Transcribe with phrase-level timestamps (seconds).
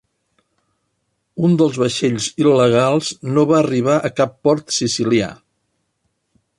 [1.49, 5.33] Un dels vaixells il·legals no va arribar a cap port sicilià.